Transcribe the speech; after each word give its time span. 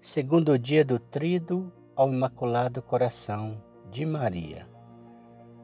segundo 0.00 0.58
dia 0.58 0.82
do 0.82 0.98
trido 0.98 1.70
ao 1.94 2.10
Imaculado 2.10 2.80
Coração 2.80 3.62
de 3.90 4.06
Maria. 4.06 4.66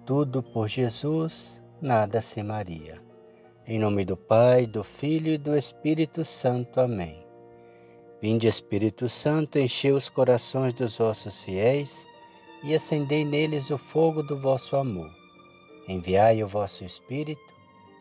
Tudo 0.04 0.42
por 0.42 0.68
Jesus, 0.68 1.62
nada 1.80 2.20
sem 2.20 2.44
Maria. 2.44 3.02
Em 3.66 3.78
nome 3.78 4.04
do 4.04 4.14
Pai, 4.14 4.66
do 4.66 4.84
Filho 4.84 5.32
e 5.32 5.38
do 5.38 5.56
Espírito 5.56 6.22
Santo. 6.22 6.80
Amém. 6.80 7.24
Vinde, 8.20 8.46
Espírito 8.46 9.08
Santo, 9.08 9.58
enchei 9.58 9.92
os 9.92 10.10
corações 10.10 10.74
dos 10.74 10.98
vossos 10.98 11.40
fiéis 11.40 12.06
e 12.62 12.74
acendei 12.74 13.24
neles 13.24 13.70
o 13.70 13.78
fogo 13.78 14.22
do 14.22 14.38
vosso 14.38 14.76
amor. 14.76 15.10
Enviai 15.88 16.42
o 16.42 16.48
vosso 16.48 16.84
Espírito, 16.84 17.54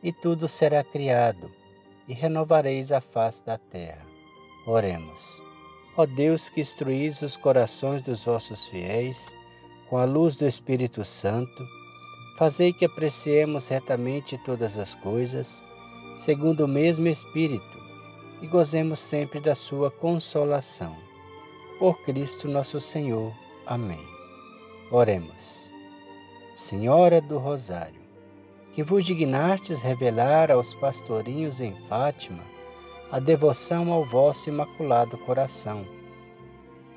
e 0.04 0.12
tudo 0.12 0.50
será 0.50 0.84
criado, 0.84 1.50
e 2.08 2.14
renovareis 2.14 2.92
a 2.92 3.00
face 3.00 3.44
da 3.46 3.58
terra. 3.58 4.06
Oremos. 4.68 5.45
Ó 5.98 6.06
Deus 6.06 6.50
que 6.50 6.60
instruís 6.60 7.22
os 7.22 7.38
corações 7.38 8.02
dos 8.02 8.26
vossos 8.26 8.68
fiéis 8.68 9.34
com 9.90 9.98
a 9.98 10.04
luz 10.04 10.36
do 10.36 10.46
Espírito 10.46 11.06
Santo, 11.06 11.66
fazei 12.38 12.74
que 12.74 12.84
apreciemos 12.84 13.70
retamente 13.70 14.38
todas 14.40 14.78
as 14.78 14.94
coisas, 14.94 15.64
segundo 16.18 16.66
o 16.66 16.68
mesmo 16.68 17.08
Espírito, 17.08 17.80
e 18.42 18.48
gozemos 18.48 19.00
sempre 19.00 19.40
da 19.40 19.56
sua 19.56 19.90
consolação. 19.90 20.94
Por 21.80 22.02
Cristo 22.04 22.48
nosso 22.50 22.82
Senhor. 22.82 23.34
Amém. 23.66 24.04
Oremos. 24.92 25.70
Senhora 26.54 27.22
do 27.22 27.38
Rosário, 27.38 28.02
que 28.74 28.84
vos 28.84 29.06
dignastes 29.06 29.82
revelar 29.82 30.52
aos 30.52 30.74
pastorinhos 30.74 31.62
em 31.62 31.74
Fátima 31.88 32.55
a 33.12 33.20
devoção 33.20 33.92
ao 33.92 34.04
vosso 34.04 34.50
imaculado 34.50 35.18
coração. 35.18 35.86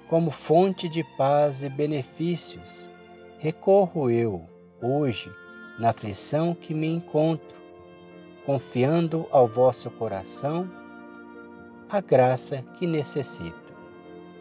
Como 0.08 0.30
fonte 0.30 0.88
de 0.88 1.04
paz 1.16 1.62
e 1.62 1.68
benefícios, 1.68 2.90
recorro 3.38 4.10
eu, 4.10 4.48
hoje, 4.82 5.30
na 5.78 5.90
aflição 5.90 6.54
que 6.54 6.72
me 6.72 6.86
encontro, 6.86 7.60
confiando 8.46 9.26
ao 9.30 9.46
vosso 9.46 9.90
coração 9.90 10.68
a 11.90 12.00
graça 12.00 12.64
que 12.78 12.86
necessito. 12.86 13.68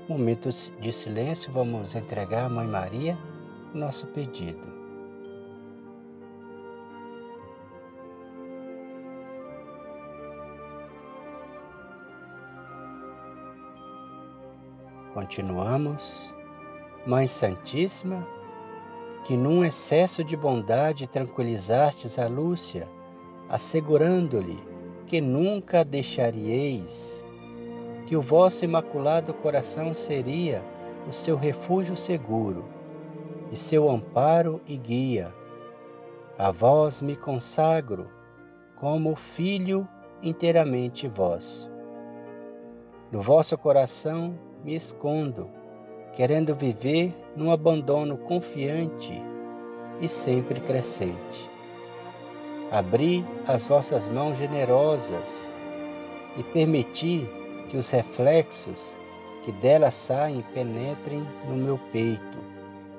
Momentos 0.08 0.72
de 0.80 0.92
silêncio, 0.94 1.52
vamos 1.52 1.96
entregar 1.96 2.46
à 2.46 2.50
Mãe 2.50 2.66
Maria 2.66 3.18
o 3.74 3.78
nosso 3.78 4.08
pedido. 4.08 4.77
Continuamos. 15.18 16.32
Mãe 17.04 17.26
Santíssima, 17.26 18.24
que 19.24 19.36
num 19.36 19.66
excesso 19.66 20.24
de 20.24 20.38
bondade 20.38 21.08
tranquilizastes 21.08 22.20
a 22.20 22.28
Lúcia, 22.28 22.88
assegurando-lhe 23.50 24.64
que 25.08 25.20
nunca 25.20 25.80
a 25.80 25.84
deixaríeis, 25.84 27.28
que 28.06 28.16
o 28.16 28.22
vosso 28.22 28.64
imaculado 28.64 29.34
coração 29.34 29.92
seria 29.92 30.64
o 31.10 31.12
seu 31.12 31.36
refúgio 31.36 31.98
seguro 31.98 32.66
e 33.52 33.58
seu 33.58 33.90
amparo 33.90 34.62
e 34.68 34.78
guia. 34.78 35.34
A 36.38 36.52
vós 36.52 37.02
me 37.02 37.16
consagro 37.16 38.08
como 38.76 39.16
filho 39.16 39.88
inteiramente 40.22 41.08
vosso. 41.08 41.68
No 43.12 43.20
vosso 43.20 43.58
coração 43.58 44.38
me 44.68 44.76
escondo, 44.76 45.50
querendo 46.14 46.54
viver 46.54 47.16
num 47.38 47.54
abandono 47.54 48.18
confiante 48.18 49.14
e 50.02 50.10
sempre 50.10 50.60
crescente. 50.60 51.50
Abri 52.70 53.24
as 53.48 53.66
vossas 53.66 54.10
mãos 54.10 54.38
generosas 54.38 55.50
e 56.36 56.44
permiti 56.44 57.26
que 57.70 57.78
os 57.78 57.90
reflexos 57.90 58.98
que 59.46 59.54
delas 59.54 59.94
saem 59.94 60.44
penetrem 60.54 61.26
no 61.48 61.56
meu 61.56 61.80
peito 61.94 62.38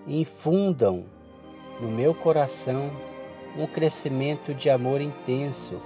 e 0.06 0.22
infundam 0.22 1.04
no 1.78 1.91
meu 1.91 2.15
coração 2.15 2.91
um 3.59 3.66
crescimento 3.66 4.54
de 4.54 4.71
amor 4.71 5.03
intenso 5.03 5.78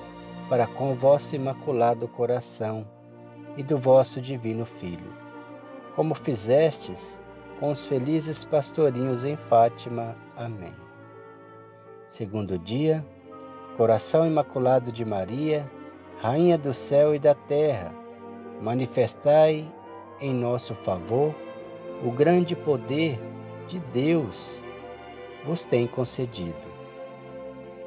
para 0.48 0.64
com 0.64 0.92
o 0.92 0.94
vosso 0.94 1.34
imaculado 1.34 2.06
coração 2.06 2.86
e 3.56 3.64
do 3.64 3.76
vosso 3.76 4.20
divino 4.20 4.64
Filho 4.64 5.21
como 5.94 6.14
fizestes 6.14 7.20
com 7.58 7.70
os 7.70 7.86
felizes 7.86 8.44
pastorinhos 8.44 9.24
em 9.24 9.36
Fátima. 9.36 10.16
Amém. 10.36 10.74
Segundo 12.08 12.58
dia, 12.58 13.04
Coração 13.76 14.26
Imaculado 14.26 14.90
de 14.90 15.04
Maria, 15.04 15.70
Rainha 16.20 16.58
do 16.58 16.74
céu 16.74 17.14
e 17.14 17.18
da 17.18 17.34
terra, 17.34 17.92
manifestai 18.60 19.66
em 20.20 20.32
nosso 20.34 20.74
favor 20.74 21.34
o 22.04 22.10
grande 22.10 22.54
poder 22.54 23.18
de 23.66 23.78
Deus 23.92 24.60
vos 25.44 25.64
tem 25.64 25.86
concedido. 25.86 26.72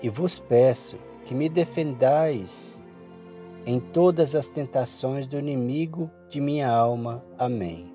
E 0.02 0.10
vos 0.10 0.40
peço 0.40 0.98
que 1.26 1.34
me 1.34 1.50
defendais 1.50 2.84
em 3.66 3.80
todas 3.80 4.36
as 4.36 4.48
tentações 4.48 5.28
do 5.28 5.40
inimigo 5.40 6.10
de 6.30 6.40
minha 6.40 6.70
alma. 6.70 7.24
Amém. 7.38 7.95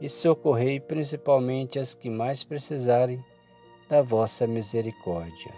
e 0.00 0.08
socorrei 0.08 0.80
principalmente 0.80 1.78
as 1.78 1.94
que 1.94 2.10
mais 2.10 2.42
precisarem 2.44 3.24
da 3.88 4.02
vossa 4.02 4.46
misericórdia. 4.46 5.52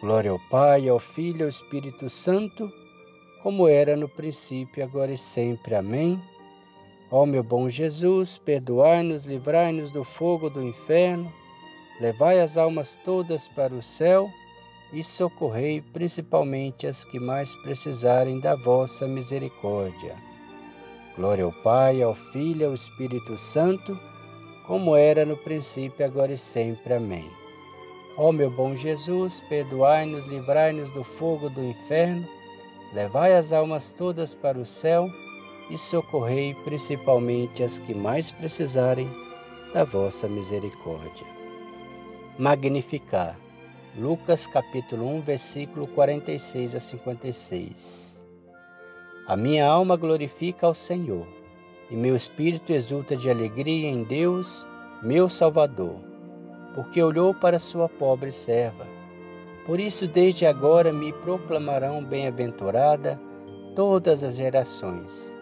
Glória 0.00 0.30
ao 0.30 0.38
Pai, 0.50 0.88
ao 0.88 0.98
Filho 0.98 1.40
e 1.40 1.42
ao 1.44 1.48
Espírito 1.48 2.10
Santo, 2.10 2.70
como 3.42 3.68
era 3.68 3.96
no 3.96 4.08
princípio, 4.08 4.82
agora 4.82 5.12
e 5.12 5.18
sempre. 5.18 5.74
Amém. 5.74 6.20
Ó 7.10 7.24
meu 7.24 7.42
bom 7.42 7.68
Jesus, 7.68 8.36
perdoai-nos, 8.36 9.24
livrai-nos 9.24 9.92
do 9.92 10.02
fogo 10.02 10.50
do 10.50 10.62
inferno, 10.62 11.32
levai 12.00 12.40
as 12.40 12.56
almas 12.56 12.98
todas 13.04 13.46
para 13.48 13.72
o 13.72 13.82
céu 13.82 14.28
e 14.92 15.04
socorrei 15.04 15.80
principalmente 15.80 16.86
as 16.86 17.04
que 17.04 17.20
mais 17.20 17.54
precisarem 17.56 18.40
da 18.40 18.56
vossa 18.56 19.06
misericórdia. 19.06 20.25
Glória 21.16 21.44
ao 21.44 21.52
Pai, 21.52 22.02
ao 22.02 22.14
Filho 22.14 22.60
e 22.60 22.64
ao 22.64 22.74
Espírito 22.74 23.38
Santo, 23.38 23.98
como 24.66 24.94
era 24.94 25.24
no 25.24 25.36
princípio, 25.36 26.04
agora 26.04 26.32
e 26.32 26.38
sempre. 26.38 26.92
Amém. 26.92 27.30
Ó 28.18 28.32
meu 28.32 28.50
bom 28.50 28.76
Jesus, 28.76 29.40
perdoai-nos, 29.48 30.26
livrai-nos 30.26 30.90
do 30.90 31.02
fogo 31.04 31.48
do 31.48 31.64
inferno, 31.64 32.26
levai 32.92 33.34
as 33.34 33.52
almas 33.52 33.90
todas 33.90 34.34
para 34.34 34.58
o 34.58 34.66
céu 34.66 35.08
e 35.70 35.78
socorrei 35.78 36.54
principalmente 36.64 37.62
as 37.62 37.78
que 37.78 37.94
mais 37.94 38.30
precisarem 38.30 39.08
da 39.72 39.84
vossa 39.84 40.28
misericórdia. 40.28 41.26
Magnificar. 42.38 43.36
Lucas 43.98 44.46
capítulo 44.46 45.06
1, 45.16 45.20
versículo 45.22 45.86
46 45.86 46.74
a 46.74 46.80
56. 46.80 48.05
A 49.28 49.36
minha 49.36 49.66
alma 49.66 49.96
glorifica 49.96 50.68
ao 50.68 50.74
Senhor, 50.74 51.26
e 51.90 51.96
meu 51.96 52.14
espírito 52.14 52.72
exulta 52.72 53.16
de 53.16 53.28
alegria 53.28 53.88
em 53.88 54.04
Deus, 54.04 54.64
meu 55.02 55.28
Salvador, 55.28 55.96
porque 56.76 57.02
olhou 57.02 57.34
para 57.34 57.58
sua 57.58 57.88
pobre 57.88 58.30
serva. 58.30 58.86
Por 59.66 59.80
isso, 59.80 60.06
desde 60.06 60.46
agora 60.46 60.92
me 60.92 61.12
proclamarão 61.12 62.04
bem-aventurada 62.04 63.20
todas 63.74 64.22
as 64.22 64.36
gerações, 64.36 65.36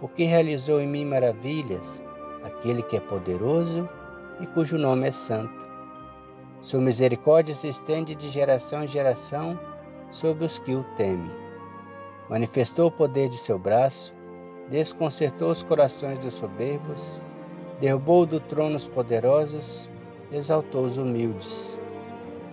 porque 0.00 0.24
realizou 0.24 0.80
em 0.80 0.88
mim 0.88 1.04
maravilhas 1.04 2.02
aquele 2.42 2.82
que 2.82 2.96
é 2.96 3.00
poderoso 3.00 3.88
e 4.40 4.48
cujo 4.48 4.76
nome 4.76 5.06
é 5.06 5.12
santo. 5.12 5.54
Sua 6.60 6.80
misericórdia 6.80 7.54
se 7.54 7.68
estende 7.68 8.16
de 8.16 8.30
geração 8.30 8.82
em 8.82 8.88
geração 8.88 9.56
sobre 10.10 10.44
os 10.44 10.58
que 10.58 10.74
o 10.74 10.82
temem. 10.96 11.47
Manifestou 12.28 12.88
o 12.88 12.92
poder 12.92 13.28
de 13.28 13.38
seu 13.38 13.58
braço, 13.58 14.14
desconcertou 14.68 15.50
os 15.50 15.62
corações 15.62 16.18
dos 16.18 16.34
soberbos, 16.34 17.20
derrubou 17.80 18.26
do 18.26 18.38
trono 18.38 18.76
os 18.76 18.86
poderosos, 18.86 19.88
exaltou 20.30 20.84
os 20.84 20.96
humildes 20.96 21.78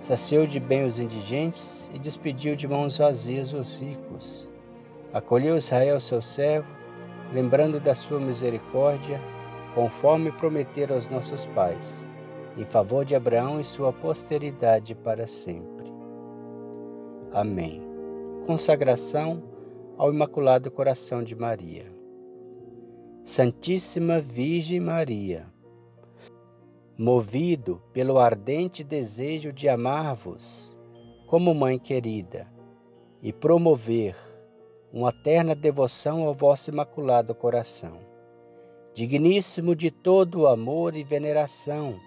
saciou 0.05 0.45
de 0.45 0.59
bem 0.59 0.85
os 0.85 0.99
indigentes 0.99 1.89
e 1.91 1.97
despediu 1.97 2.55
de 2.55 2.67
mãos 2.67 2.95
vazias 2.95 3.53
os 3.53 3.79
ricos. 3.79 4.47
Acolheu 5.11 5.57
Israel 5.57 5.99
seu 5.99 6.21
servo, 6.21 6.67
lembrando 7.33 7.79
da 7.79 7.95
sua 7.95 8.19
misericórdia, 8.19 9.19
conforme 9.73 10.31
prometera 10.31 10.93
aos 10.93 11.09
nossos 11.09 11.47
pais, 11.47 12.07
em 12.55 12.63
favor 12.63 13.03
de 13.03 13.15
Abraão 13.15 13.59
e 13.59 13.63
sua 13.63 13.91
posteridade 13.91 14.93
para 14.93 15.25
sempre. 15.25 15.91
Amém. 17.31 17.81
Consagração 18.45 19.41
ao 19.97 20.11
Imaculado 20.11 20.69
Coração 20.69 21.23
de 21.23 21.33
Maria. 21.35 21.89
Santíssima 23.23 24.19
Virgem 24.19 24.79
Maria, 24.79 25.47
movido 26.97 27.81
pelo 27.93 28.19
ardente 28.19 28.83
desejo 28.83 29.53
de 29.53 29.69
amar-vos 29.69 30.77
como 31.27 31.53
mãe 31.55 31.79
querida 31.79 32.45
e 33.21 33.31
promover 33.31 34.15
uma 34.91 35.11
terna 35.11 35.55
devoção 35.55 36.23
ao 36.23 36.33
vosso 36.33 36.69
imaculado 36.69 37.33
coração, 37.33 37.99
digníssimo 38.93 39.75
de 39.75 39.89
todo 39.89 40.41
o 40.41 40.47
amor 40.47 40.95
e 40.95 41.03
veneração, 41.03 41.99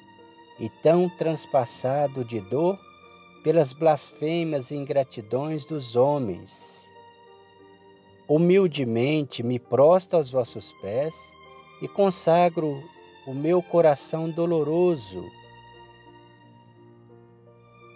e 0.61 0.69
tão 0.83 1.09
transpassado 1.09 2.25
de 2.25 2.41
dor 2.41 2.79
pelas 3.43 3.73
blasfêmias 3.73 4.71
e 4.71 4.77
ingratidões 4.77 5.65
dos 5.65 5.97
homens. 5.97 6.88
Humildemente 8.29 9.43
me 9.43 9.59
prosto 9.59 10.15
aos 10.15 10.31
vossos 10.31 10.73
pés 10.83 11.35
e 11.81 11.89
consagro 11.89 12.83
o 13.27 13.33
meu 13.33 13.63
coração 13.63 14.29
doloroso 14.31 15.25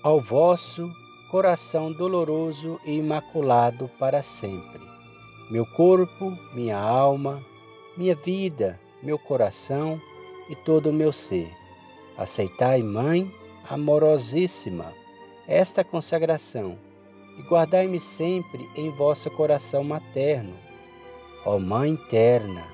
ao 0.03 0.21
vosso 0.21 0.91
coração 1.31 1.91
doloroso 1.91 2.79
e 2.85 2.99
imaculado 2.99 3.89
para 3.99 4.23
sempre. 4.23 4.81
Meu 5.51 5.65
corpo, 5.65 6.37
minha 6.53 6.79
alma, 6.79 7.43
minha 7.97 8.15
vida, 8.15 8.79
meu 9.03 9.19
coração 9.19 10.01
e 10.51 10.55
todo 10.57 10.91
o 10.91 10.93
meu 10.93 11.13
ser. 11.13 11.51
Aceitai, 12.19 12.83
Mãe 12.83 13.33
amorosíssima, 13.71 14.93
esta 15.47 15.83
consagração 15.83 16.77
e 17.39 17.43
guardai-me 17.43 17.99
sempre 17.99 18.69
em 18.77 18.91
vosso 18.91 19.31
coração 19.31 19.83
materno. 19.83 20.55
Ó 21.45 21.59
Mãe 21.59 21.97
terna, 22.09 22.65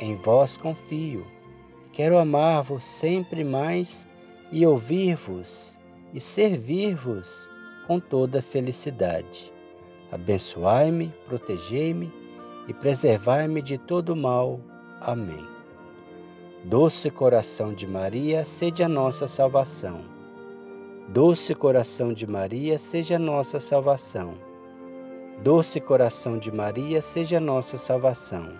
em 0.00 0.16
vós 0.16 0.56
confio 0.56 1.26
Quero 1.92 2.16
amar-vos 2.18 2.84
sempre 2.84 3.42
mais 3.42 4.06
e 4.52 4.64
ouvir-vos 4.64 5.76
e 6.14 6.20
servir-vos 6.20 7.50
com 7.86 7.98
toda 7.98 8.40
felicidade. 8.40 9.52
Abençoai-me, 10.12 11.12
protegei-me 11.26 12.12
e 12.68 12.72
preservai-me 12.72 13.60
de 13.60 13.76
todo 13.76 14.14
mal. 14.14 14.60
Amém. 15.00 15.46
Doce 16.64 17.10
coração 17.10 17.74
de 17.74 17.86
Maria, 17.86 18.44
seja 18.44 18.86
a 18.86 18.88
nossa 18.88 19.26
salvação. 19.26 20.19
Doce 21.12 21.56
coração 21.56 22.12
de 22.12 22.24
Maria, 22.24 22.78
seja 22.78 23.18
nossa 23.18 23.58
salvação. 23.58 24.34
Doce 25.42 25.80
coração 25.80 26.38
de 26.38 26.52
Maria, 26.52 27.02
seja 27.02 27.40
nossa 27.40 27.76
salvação. 27.76 28.50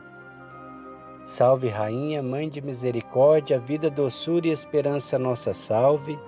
Salve, 1.24 1.68
Rainha, 1.68 2.20
Mãe 2.20 2.48
de 2.48 2.60
Misericórdia, 2.60 3.56
vida, 3.56 3.88
doçura 3.88 4.48
e 4.48 4.50
esperança, 4.50 5.16
nossa 5.16 5.54
salve. 5.54 6.18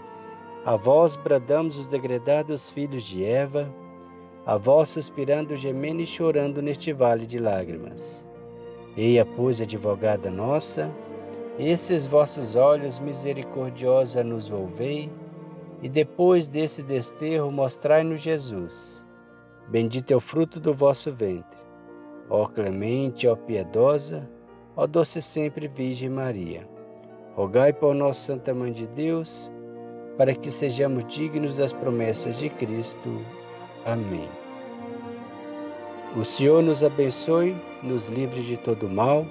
A 0.65 0.77
vós 0.77 1.17
bradamos 1.17 1.77
os 1.77 1.89
degredados 1.89 2.71
filhos 2.71 3.03
de 3.03 3.25
Eva, 3.25 3.69
a 4.47 4.57
vós 4.57 4.91
suspirando, 4.91 5.57
gemendo 5.57 6.03
e 6.03 6.07
chorando 6.07 6.63
neste 6.63 6.93
vale 6.93 7.27
de 7.27 7.41
lágrimas. 7.41 8.25
Eia, 8.97 9.27
pois, 9.27 9.61
advogada 9.61 10.31
nossa, 10.31 10.89
esses 11.59 12.07
vossos 12.07 12.55
olhos 12.55 13.01
misericordiosa 13.01 14.23
nos 14.23 14.47
volvei, 14.47 15.11
e 15.82 15.88
depois 15.88 16.46
desse 16.46 16.82
desterro 16.82 17.50
mostrai-nos 17.50 18.23
Jesus. 18.23 19.05
Bendito 19.69 20.12
é 20.12 20.17
o 20.17 20.20
fruto 20.20 20.58
do 20.58 20.73
vosso 20.73 21.12
ventre. 21.12 21.61
Ó 22.31 22.46
clemente, 22.46 23.26
ó 23.26 23.37
piedosa, 23.37 24.29
Ó 24.75 24.87
doce 24.87 25.20
sempre 25.20 25.69
Virgem 25.69 26.08
Maria, 26.08 26.67
rogai 27.34 27.75
por 27.75 27.94
nós, 27.94 28.17
Santa 28.17 28.55
Mãe 28.55 28.73
de 28.73 28.87
Deus, 28.87 29.52
para 30.17 30.34
que 30.34 30.50
sejamos 30.50 31.05
dignos 31.14 31.58
das 31.58 31.73
promessas 31.75 32.38
de 32.38 32.49
Cristo. 32.49 33.20
Amém. 33.84 34.29
O 36.17 36.25
Senhor 36.25 36.62
nos 36.62 36.82
abençoe, 36.82 37.55
nos 37.82 38.06
livre 38.06 38.43
de 38.43 38.56
todo 38.56 38.88
mal 38.88 39.26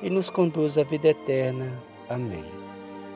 e 0.00 0.08
nos 0.08 0.30
conduz 0.30 0.78
à 0.78 0.84
vida 0.84 1.08
eterna. 1.08 1.72
Amém. 2.08 2.63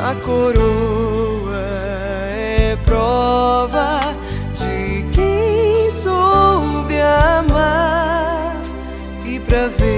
a 0.00 0.14
coroa 0.14 1.56
é 2.30 2.76
prova 2.84 4.00
de 4.54 5.04
quem 5.12 5.90
soube 5.90 7.00
amar 7.00 8.60
e 9.24 9.40
pra 9.40 9.68
ver. 9.68 9.97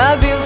I've 0.00 0.20
been 0.20 0.37